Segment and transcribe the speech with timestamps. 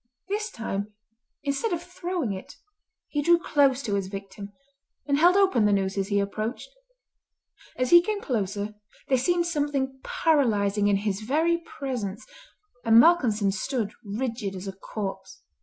[0.29, 0.95] This time,
[1.43, 2.55] instead of throwing it,
[3.07, 4.51] he drew close to his victim,
[5.05, 6.71] and held open the noose as he approached.
[7.75, 8.73] As he came closer
[9.09, 12.25] there seemed something paralysing in his very presence,
[12.83, 15.43] and Malcolmson stood rigid as a corpse.